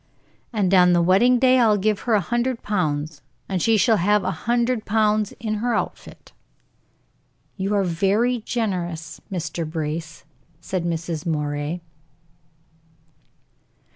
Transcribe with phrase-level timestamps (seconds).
[0.51, 4.23] "And on the wedding day I'll give her a hundred pounds, and she shall have
[4.23, 6.31] a hundred pounds in her outfit."
[7.55, 9.63] "You are very generous, Mr.
[9.69, 10.23] Brace,"
[10.59, 11.27] said Mrs.
[11.27, 11.81] Moray.